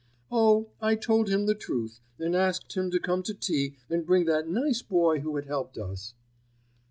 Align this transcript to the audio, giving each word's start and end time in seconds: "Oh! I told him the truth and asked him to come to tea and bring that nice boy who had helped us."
"Oh! 0.31 0.69
I 0.81 0.95
told 0.95 1.29
him 1.29 1.45
the 1.45 1.53
truth 1.53 1.99
and 2.17 2.35
asked 2.35 2.73
him 2.73 2.89
to 2.89 2.99
come 2.99 3.21
to 3.21 3.35
tea 3.35 3.75
and 3.87 4.03
bring 4.03 4.25
that 4.25 4.47
nice 4.47 4.81
boy 4.81 5.19
who 5.19 5.35
had 5.35 5.45
helped 5.45 5.77
us." 5.77 6.15